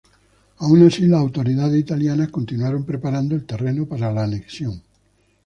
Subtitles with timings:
[0.57, 4.81] Aun así, las autoridades italianas continuaron preparando el terreno para la anexión.